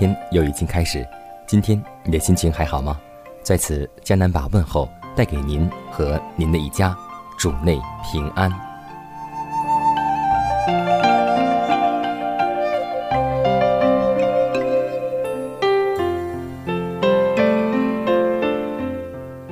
[0.00, 1.06] 天又已经开始，
[1.46, 2.98] 今天你的心情还好吗？
[3.42, 6.96] 在此，江南把问候带给您和您的一家，
[7.38, 7.78] 主内
[8.10, 8.50] 平安。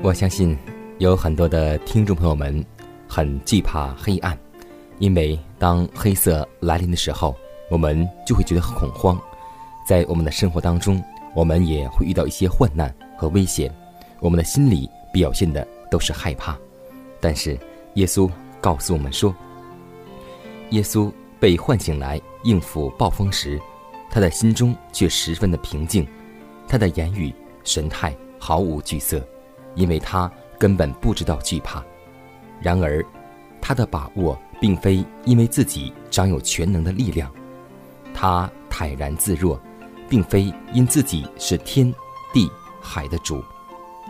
[0.03, 0.57] 我相信
[0.97, 2.65] 有很多的听众朋友们
[3.07, 4.35] 很惧怕黑暗，
[4.99, 7.37] 因为当黑色来临的时候，
[7.71, 9.21] 我们就会觉得很恐慌。
[9.89, 11.03] 在我们的生活当中，
[11.35, 13.75] 我们也会遇到一些患难和危险，
[14.21, 16.59] 我们的心里表现的都是害怕。
[17.23, 17.59] 但是
[17.95, 19.35] 耶稣告诉我们说，
[20.73, 21.11] 耶稣
[21.41, 23.59] 被唤醒来应付暴风时，
[24.11, 26.07] 他的心中却十分的平静，
[26.69, 27.35] 他的言语
[27.65, 29.27] 神态毫无惧色，
[29.75, 31.83] 因为他根本不知道惧怕。
[32.61, 33.03] 然而，
[33.59, 37.33] 他的把握并非因为自己掌有全能的力量，
[38.13, 39.59] 他泰然自若。
[40.09, 41.93] 并非因自己是天、
[42.33, 43.45] 地、海的主，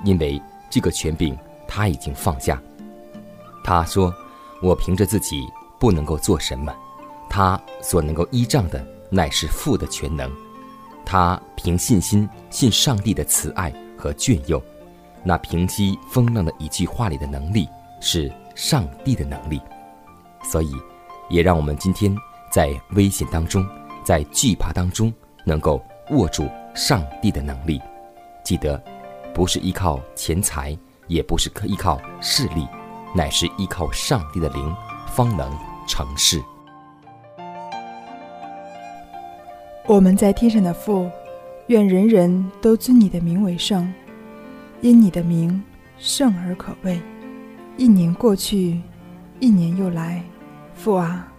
[0.05, 1.37] 因为这个权柄
[1.67, 2.61] 他已经放下。
[3.65, 4.15] 他说
[4.63, 5.47] ：“我凭着自己
[5.79, 6.75] 不能够做什么，
[7.29, 10.31] 他所能够依仗的乃是父的全能。
[11.05, 14.63] 他凭信心信上帝的慈爱和眷佑，
[15.25, 17.69] 那平息风浪的一句话里的能力
[18.01, 19.61] 是上帝的能力。
[20.43, 20.73] 所以，
[21.29, 22.15] 也让我们今天
[22.51, 23.67] 在危险当中，
[24.05, 25.13] 在惧怕当中。”
[25.49, 27.81] 能够握住上帝的能力，
[28.45, 28.79] 记得，
[29.33, 30.77] 不是依靠钱财，
[31.07, 32.69] 也不是依靠势力，
[33.17, 34.77] 乃是依靠上帝的灵，
[35.07, 35.51] 方能
[35.87, 36.39] 成事。
[39.87, 41.11] 我们在天上的父，
[41.69, 43.91] 愿人人都尊你的名为圣，
[44.83, 45.65] 因你的名
[45.97, 47.01] 圣而可畏。
[47.79, 48.83] 一年过去，
[49.41, 50.23] 一年又来，
[50.75, 51.33] 父啊，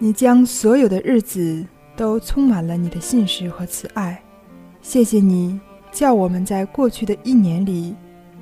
[0.00, 1.64] 你将所有的日子。
[1.96, 4.20] 都充满了你的信实和慈爱，
[4.82, 5.58] 谢谢你
[5.92, 7.94] 叫我们在过去的一年里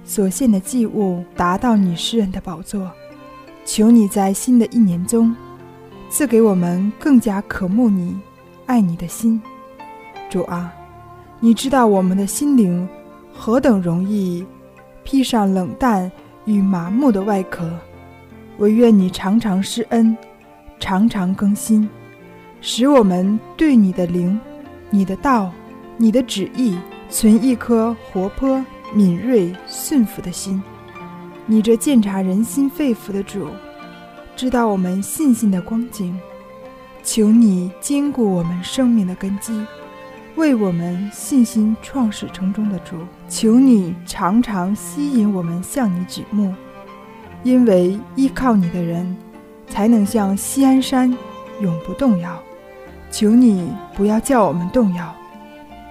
[0.04, 2.90] 所献的祭物达到你诗人的宝座。
[3.64, 5.34] 求你在新的一年中
[6.10, 8.18] 赐给我们更加渴慕你、
[8.66, 9.40] 爱你的心。
[10.28, 10.72] 主啊，
[11.38, 12.88] 你知道我们的心灵
[13.32, 14.44] 何等容易
[15.04, 16.10] 披上冷淡
[16.44, 17.70] 与麻木的外壳，
[18.58, 20.16] 唯愿你常常施恩，
[20.80, 21.88] 常常更新。
[22.64, 24.38] 使我们对你的灵、
[24.88, 25.50] 你的道、
[25.96, 26.78] 你的旨意
[27.10, 28.64] 存一颗活泼、
[28.94, 30.62] 敏锐、顺服的心。
[31.44, 33.48] 你这鉴察人心肺腑的主，
[34.36, 36.16] 知道我们信心的光景。
[37.02, 39.66] 求你坚固我们生命的根基，
[40.36, 42.96] 为我们信心创始成终的主。
[43.28, 46.54] 求你常常吸引我们向你举目，
[47.42, 49.16] 因为依靠你的人，
[49.66, 51.12] 才能像西安山
[51.60, 52.40] 永不动摇。
[53.12, 55.14] 求你不要叫我们动摇，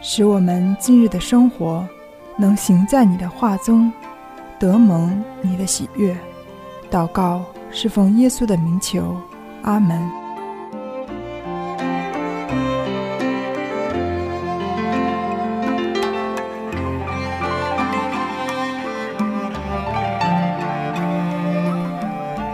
[0.02, 1.88] 使我们今日的生活
[2.36, 3.94] 能行在你的话中，
[4.58, 6.18] 得蒙你的喜悦。
[6.90, 9.16] 祷告是奉耶稣的名求，
[9.62, 10.02] 阿门。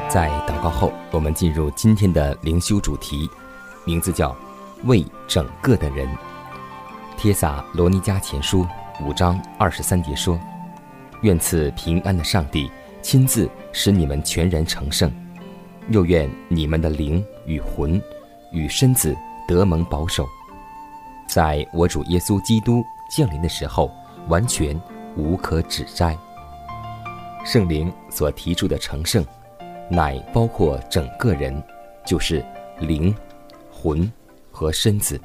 [0.09, 3.29] 在祷告后，我们进入今天的灵修主题，
[3.85, 4.35] 名字叫。
[4.83, 6.07] 为整个的人，
[7.17, 8.63] 《帖撒罗尼迦前书》
[9.05, 10.39] 五章二十三节说
[11.21, 12.69] ：“愿赐平安的上帝
[13.01, 15.11] 亲自使你们全然成圣，
[15.89, 18.01] 又愿你们的灵与魂
[18.51, 19.15] 与身子
[19.47, 20.27] 得蒙保守，
[21.27, 23.91] 在我主耶稣基督降临的时候，
[24.27, 24.79] 完全
[25.15, 26.15] 无可指摘。
[27.43, 29.25] 圣灵所提出的成圣，
[29.89, 31.63] 乃包括整个人，
[32.05, 32.45] 就是
[32.79, 33.15] 灵、
[33.71, 34.11] 魂
[34.57, 35.21] 和身子。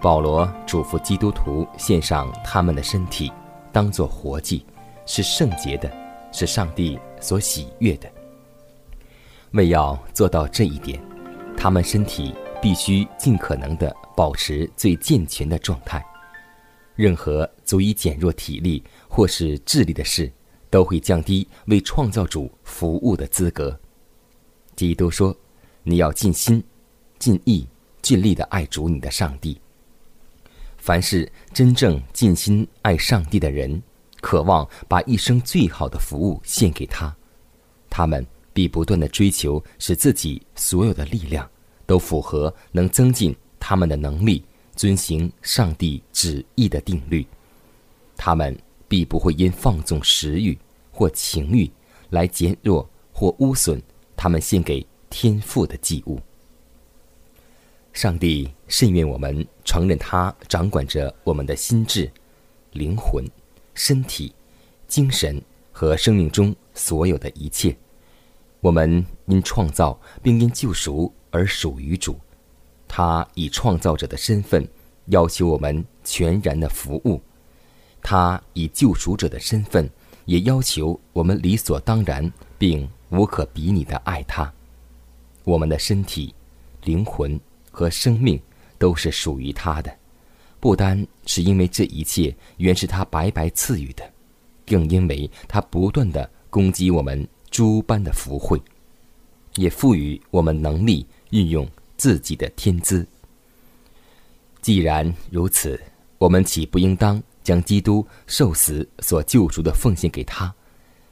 [0.00, 3.30] 保罗嘱咐基督徒献上他们的身体，
[3.70, 4.64] 当作活祭，
[5.04, 5.92] 是圣洁的，
[6.32, 8.10] 是上帝所喜悦的。
[9.50, 10.98] 为要做到这一点，
[11.58, 16.02] 他们身体必须尽可能的保持最健全的状态。
[16.94, 20.32] 任何足以减弱体力或是智力的事，
[20.70, 23.78] 都会降低为创造主服务的资格。
[24.74, 25.36] 基督说
[25.84, 26.64] ：“你要尽心、
[27.18, 27.66] 尽意、
[28.08, 29.60] 尽力的爱主你的上帝。”
[30.78, 33.82] 凡是真正尽心爱上帝的人，
[34.22, 37.14] 渴望把一生最好的服务献给他，
[37.90, 38.26] 他们。
[38.50, 41.48] 必不断的追求，使自己所有的力量
[41.86, 44.42] 都符合能增进他们的能力，
[44.74, 47.24] 遵行上帝旨意的定律。
[48.16, 48.58] 他们
[48.88, 50.58] 必不会因放纵食欲
[50.90, 51.70] 或情欲
[52.10, 53.80] 来减弱或污损
[54.16, 56.18] 他们献给天父的祭物。
[57.92, 62.10] 上帝甚愿我们承认他掌管着我们的心智、
[62.72, 63.24] 灵魂、
[63.74, 64.32] 身体、
[64.86, 65.42] 精神
[65.72, 67.76] 和生命中所有的一切。
[68.60, 72.18] 我们因创造并因救赎而属于主，
[72.86, 74.66] 他以创造者的身份
[75.06, 77.20] 要求我们全然的服务；
[78.02, 79.88] 他以救赎者的身份
[80.24, 84.52] 也要求我们理所当然并无可比拟的爱他。
[85.44, 86.34] 我们的身体、
[86.82, 87.40] 灵魂
[87.78, 88.40] 和生命
[88.76, 89.96] 都是属于他的，
[90.58, 94.02] 不单是因为这一切原是他白白赐予的，
[94.66, 97.24] 更因为他不断的攻击我们。
[97.50, 98.60] 诸般的福慧，
[99.56, 101.66] 也赋予我们能力运用
[101.96, 103.06] 自己的天资。
[104.60, 105.80] 既然如此，
[106.18, 110.54] 我们岂不应当将基督受死所救赎的奉献给他？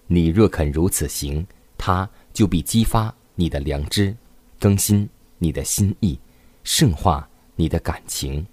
[0.06, 1.44] 你若肯如此行，
[1.78, 4.14] 他就必激发你的良知，
[4.60, 5.08] 更新
[5.38, 6.18] 你的心意，
[6.66, 8.44] 圣化你的感情，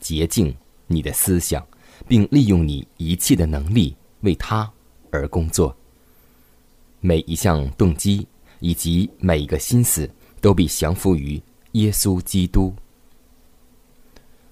[0.00, 0.52] 洁净
[0.88, 1.64] 你的思想，
[2.08, 4.68] 并利用你一切的能力为他
[5.12, 5.74] 而工作。
[6.98, 8.26] 每一项动机
[8.58, 10.10] 以及每一个心思，
[10.40, 11.40] 都必降服于
[11.72, 12.74] 耶稣基督。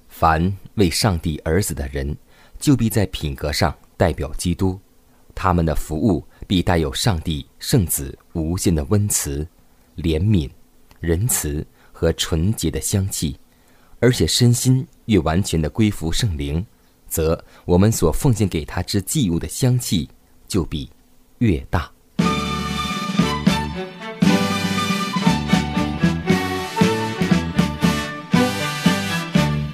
[0.09, 2.17] 凡为上帝儿子的人，
[2.61, 4.79] 就必在品格上代表基督。
[5.35, 9.45] 他们的服务必带有上帝圣子无限的温慈、
[9.97, 10.49] 怜悯、
[11.01, 11.67] 仁慈
[12.01, 13.37] 和纯洁的香气。
[13.99, 16.65] 而且身心越完全的归服圣灵，
[17.07, 20.09] 则我们所奉献给他之祭物的香气
[20.49, 20.91] 就比
[21.37, 21.93] 越大。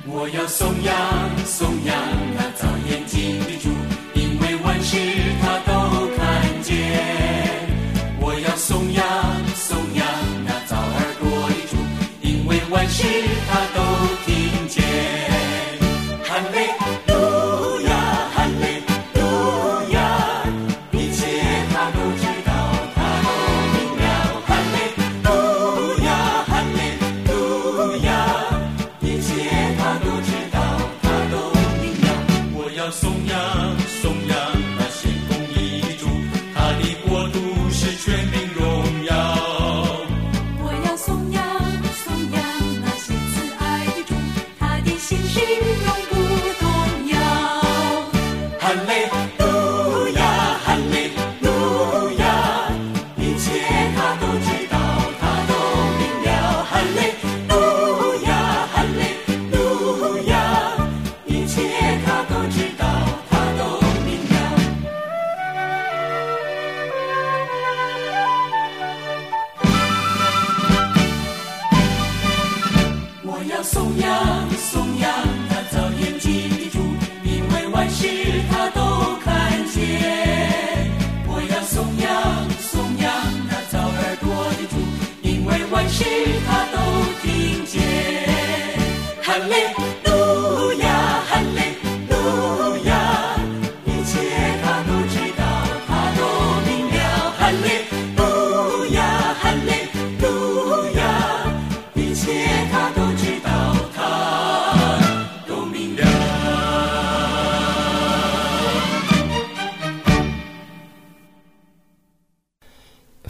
[0.08, 1.94] 我要颂扬颂扬
[2.34, 3.55] 那造眼睛
[12.76, 13.04] 万事
[13.48, 14.15] 他都。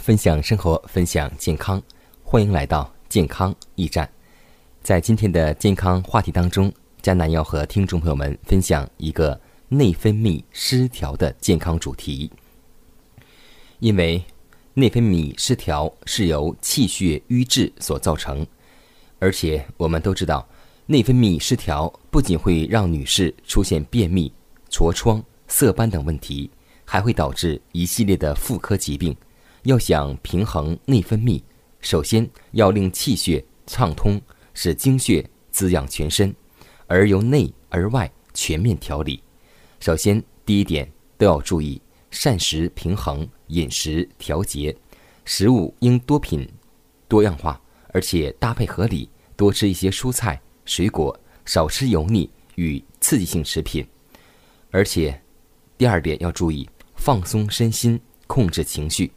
[0.07, 1.83] 分享生活，分享健康，
[2.23, 4.09] 欢迎来到健康驿站。
[4.81, 6.73] 在今天的健康话题当中，
[7.03, 12.31] 迦南要和听众朋友们分享一个内分泌失调的健康主题。
[13.81, 14.25] 因为
[14.75, 18.47] 内分泌失调是由气血瘀滞所造成，
[19.19, 20.49] 而且我们都知道，
[20.87, 24.33] 内分泌失调不仅会让女士出现便秘、
[24.71, 26.49] 痤疮、色斑等问题，
[26.85, 29.13] 还会导致一系列的妇科疾病。
[29.67, 31.43] 要想平衡内分泌，
[31.81, 34.21] 首先要令气血畅通。
[34.59, 36.35] 使精血滋养全身，
[36.87, 39.23] 而由内而外全面调理。
[39.79, 41.79] 首先，第一点都要注意
[42.11, 44.75] 膳食平衡、饮食调节，
[45.27, 46.51] 食物应多品、
[47.07, 53.87] 多样化，而且搭配合理，多吃一些蔬菜、水果，少吃油腻与刺激性食品。
[54.71, 55.21] 而且，
[55.77, 59.13] 第二点要注意放松身心，控制情绪。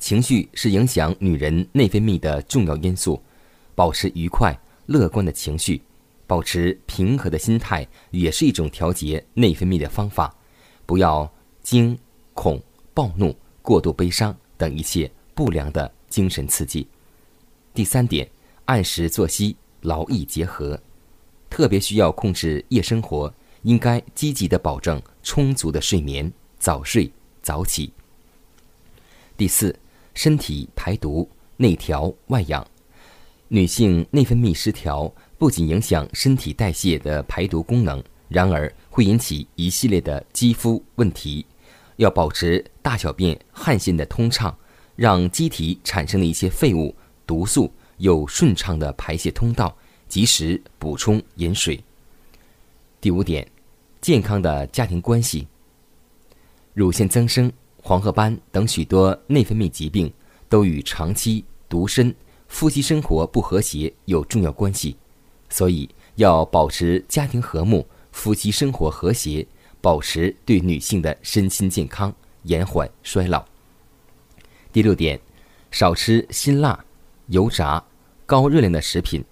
[0.00, 3.22] 情绪是影响女人内分泌的重要因素。
[3.74, 5.80] 保持愉快、乐观的情绪，
[6.26, 10.34] 保持平和的心态，也是一种调节内分泌的方法。
[10.84, 11.30] 不要
[11.62, 11.96] 惊、
[12.34, 12.60] 恐、
[12.92, 16.86] 暴怒、过度悲伤等一切不良的精神刺激。
[17.72, 18.28] 第三点，
[18.64, 20.78] 按时作息，劳逸结合，
[21.48, 27.92] 特别需要控制夜生活，应该积极的保证充足的睡眠，早睡早起。
[29.38, 29.74] 第四，
[30.22, 32.62] 身体排毒，内调外养。
[33.48, 41.46] 女性内分泌失调不仅影响身体代谢的排毒功能，然而会引起一系列的肌肤问题。
[41.96, 44.54] 要保持大小便汗腺的通畅，
[44.94, 46.94] 让机体产生的一些废物、
[47.26, 49.74] 毒素有顺畅的排泄通道，
[50.06, 51.82] 及时补充饮水。
[53.00, 53.50] 第五点，
[54.02, 55.48] 健康的家庭关系。
[56.74, 57.50] 乳腺增生、
[57.82, 60.12] 黄褐斑等许多内分泌疾病
[60.48, 62.14] 都与长期独身。
[62.48, 64.96] 夫妻生活不和谐有重要关系，
[65.48, 69.46] 所以要保持家庭和睦、夫妻生活和谐，
[69.80, 73.44] 保持对女性的身心健康，延缓衰老。
[74.72, 75.20] 第六点，
[75.70, 76.84] 少吃辛辣、
[77.28, 77.80] 油炸、
[78.26, 79.24] 高热量的食品，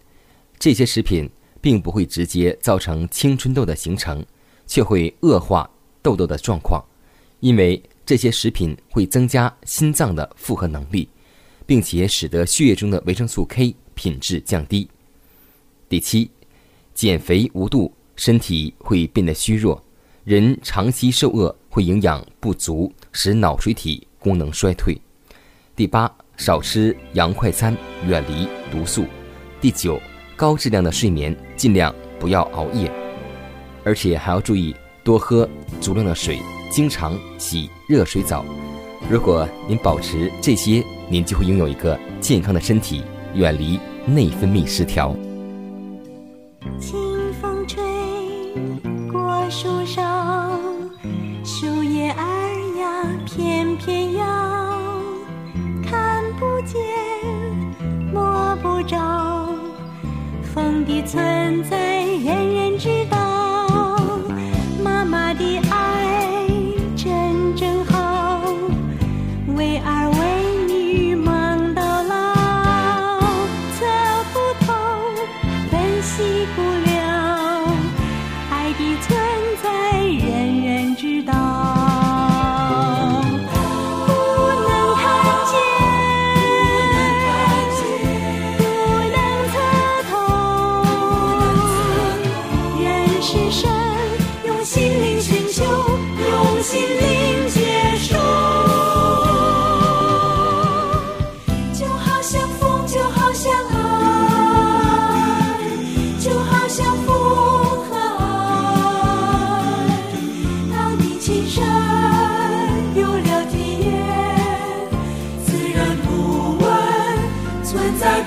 [0.57, 1.29] 这些食品
[1.61, 4.25] 并不会直接造成青春痘的形成，
[4.65, 5.69] 却会恶化
[6.03, 6.85] 痘痘的状况，
[7.41, 11.07] 因为这些食品会增加心脏的负荷能力。
[11.69, 14.89] 并且使得血液中的维生素 K 品质降低。
[15.87, 16.31] 第七，
[16.95, 19.85] 减肥无度，身体会变得虚弱。
[20.25, 24.99] 人长期受饿会营养不足，使脑垂体功能衰退。
[25.77, 29.05] 第八，少吃洋快餐，远离毒素。
[29.61, 30.01] 第九，
[30.37, 32.91] 高质量的睡眠，尽量不要熬夜，
[33.85, 34.75] 而且还要注意
[35.05, 35.47] 多喝
[35.83, 38.45] 足量的水，经常洗热水澡。
[39.11, 43.03] 如果您保持这些，您就会拥有一个健康的身体，
[43.35, 45.15] 远离内分泌失调。
[46.79, 46.99] 清
[47.41, 47.83] 风吹
[49.11, 50.03] 过树梢，
[51.45, 54.27] 树叶儿呀翩翩摇，
[55.89, 56.79] 看不见
[58.13, 59.49] 摸不着，
[60.43, 62.98] 风的存在人人知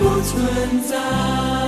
[0.01, 1.60] 不存在。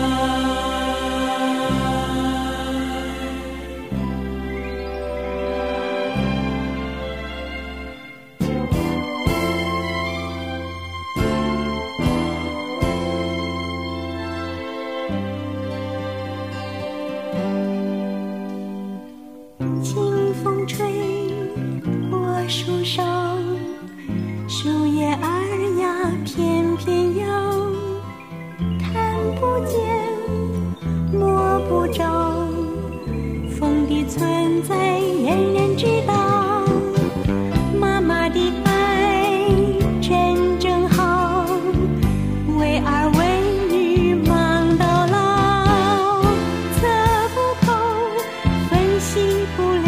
[49.14, 49.83] 记不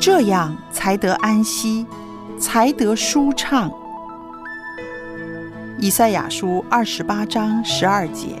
[0.00, 1.86] 这样才得安息，
[2.38, 3.70] 才得舒畅。
[5.78, 8.40] 以赛亚书二十八章十二节。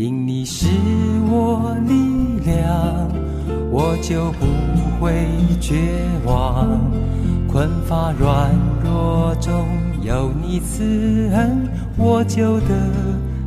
[0.00, 0.68] 因你是
[1.28, 1.92] 我力
[2.48, 3.08] 量，
[3.68, 4.46] 我就不
[5.00, 5.26] 会
[5.60, 5.74] 绝
[6.24, 6.80] 望。
[7.48, 8.48] 困乏软
[8.84, 9.66] 弱中
[10.00, 12.68] 有你慈恩，我就得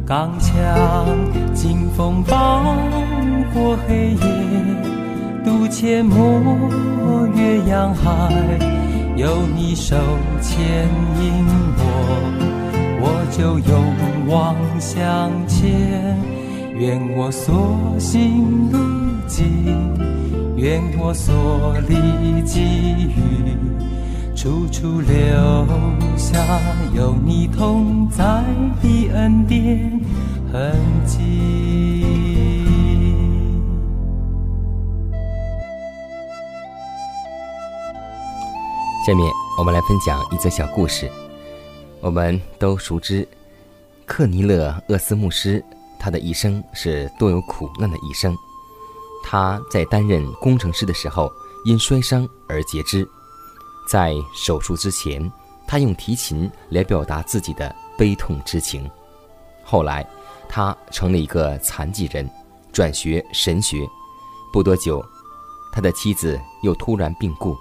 [0.06, 1.08] 刚强。
[1.54, 2.76] 劲风暴
[3.54, 6.20] 过黑夜，切莫
[7.34, 8.30] 越洋海，
[9.16, 9.96] 有你手
[10.42, 10.62] 牵
[11.22, 11.46] 引
[11.78, 11.84] 我，
[13.00, 16.40] 我就勇往向前。
[16.82, 18.80] 愿我所行路
[19.28, 19.46] 径，
[20.58, 23.56] 愿我所历际遇，
[24.36, 25.13] 处处留
[26.17, 26.60] 下
[26.96, 28.44] 有你同在
[28.82, 30.02] 的恩典
[30.52, 32.65] 痕迹。
[39.06, 41.08] 下面我们来分享一则小故事。
[42.00, 43.28] 我们都熟知
[44.08, 45.63] 克尼勒厄斯牧师，
[46.02, 48.36] 他的一生是多有苦难的一生。
[49.24, 51.32] 他在担任工程师的时候，
[51.64, 53.08] 因摔伤而截肢。
[53.88, 55.32] 在手术之前，
[55.68, 58.90] 他用提琴来表达自己的悲痛之情。
[59.64, 60.04] 后来，
[60.50, 62.28] 他成了一个残疾人，
[62.74, 63.88] 转学神学。
[64.52, 65.06] 不多久，
[65.72, 67.56] 他的妻子又突然病故。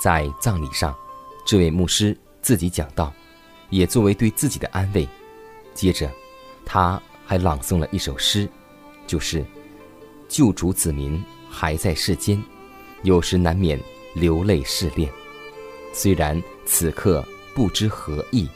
[0.00, 0.94] 在葬礼上，
[1.44, 3.12] 这位牧师自己讲道，
[3.68, 5.08] 也作为对自己的安慰。
[5.74, 6.08] 接着，
[6.64, 8.46] 他还朗诵了一首诗，
[9.06, 9.42] 就是
[10.28, 12.38] “救主子民还在世间，
[13.04, 13.80] 有时难免
[14.14, 15.10] 流泪试炼。
[15.94, 18.46] 虽然此刻不知何意，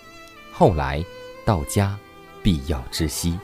[0.52, 1.02] 后来
[1.42, 1.98] 到家
[2.42, 3.38] 必要知悉。”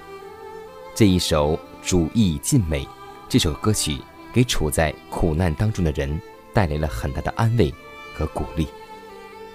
[0.94, 2.86] 这一首主意尽美，
[3.26, 3.96] 这首歌曲
[4.34, 6.20] 给处在苦难当中的人
[6.52, 7.72] 带来了很大的安慰。
[8.14, 8.68] 和鼓励，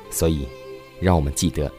[0.10, 0.48] 所以，
[1.00, 1.72] 让我们记得，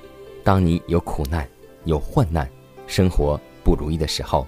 [0.44, 1.50] 当你有苦难、
[1.84, 2.48] 有患难、
[2.86, 4.46] 生活不如意的时候，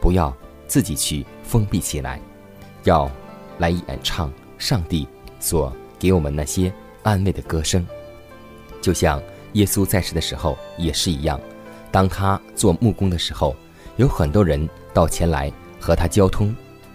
[0.00, 0.32] 不要
[0.68, 2.20] 自己去封闭起来，
[2.84, 3.10] 要
[3.58, 5.08] 来演唱上帝
[5.40, 6.72] 所给我们那些
[7.02, 7.84] 安慰的歌声。
[8.80, 9.20] 就像
[9.54, 11.40] 耶稣在世的时候也是一样，
[11.90, 13.56] 当他做木工的时候，
[13.96, 16.54] 有很多人到前来和他交通，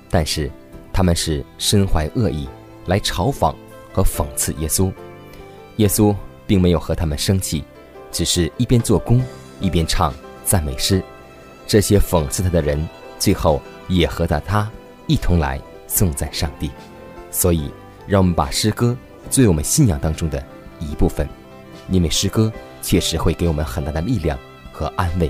[0.09, 0.49] 但是
[0.93, 2.47] 他们是身怀恶意
[2.85, 3.53] 来嘲讽。
[3.93, 4.93] 和讽刺耶稣，
[5.77, 7.63] 耶稣并没有和他们生气，
[8.11, 9.19] 只是一边做工
[9.59, 10.13] 一边唱
[10.45, 11.03] 赞美诗。
[11.67, 12.87] 这些讽刺他的人，
[13.19, 14.67] 最后也和到他
[15.05, 16.71] 一同来颂赞上帝。
[17.29, 17.69] 所以，
[18.07, 18.97] 让我们把诗歌
[19.29, 20.41] 作为我们信仰当中的
[20.79, 21.27] 一部分，
[21.89, 22.51] 因为诗歌
[22.81, 24.39] 确实会给我们很大的力量
[24.71, 25.29] 和安慰。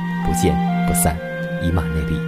[0.25, 0.55] 不见
[0.87, 1.17] 不散，
[1.61, 2.19] 以马内利。